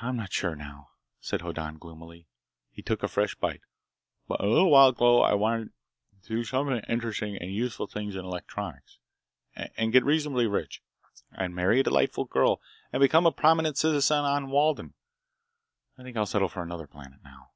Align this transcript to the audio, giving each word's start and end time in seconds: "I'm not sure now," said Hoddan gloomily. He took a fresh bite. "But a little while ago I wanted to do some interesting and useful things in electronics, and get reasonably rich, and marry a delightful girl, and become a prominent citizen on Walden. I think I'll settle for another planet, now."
"I'm 0.00 0.16
not 0.16 0.32
sure 0.32 0.56
now," 0.56 0.88
said 1.20 1.42
Hoddan 1.42 1.76
gloomily. 1.76 2.28
He 2.70 2.80
took 2.80 3.02
a 3.02 3.08
fresh 3.08 3.34
bite. 3.34 3.60
"But 4.26 4.40
a 4.42 4.46
little 4.48 4.70
while 4.70 4.88
ago 4.88 5.20
I 5.20 5.34
wanted 5.34 5.68
to 6.22 6.28
do 6.28 6.44
some 6.44 6.80
interesting 6.88 7.36
and 7.36 7.52
useful 7.52 7.86
things 7.88 8.16
in 8.16 8.24
electronics, 8.24 8.96
and 9.54 9.92
get 9.92 10.02
reasonably 10.06 10.46
rich, 10.46 10.82
and 11.30 11.54
marry 11.54 11.80
a 11.80 11.84
delightful 11.84 12.24
girl, 12.24 12.62
and 12.90 13.00
become 13.02 13.26
a 13.26 13.30
prominent 13.30 13.76
citizen 13.76 14.24
on 14.24 14.48
Walden. 14.48 14.94
I 15.98 16.04
think 16.04 16.16
I'll 16.16 16.24
settle 16.24 16.48
for 16.48 16.62
another 16.62 16.86
planet, 16.86 17.22
now." 17.22 17.50